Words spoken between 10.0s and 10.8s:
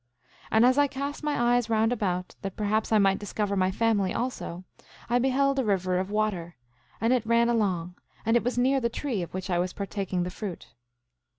the fruit.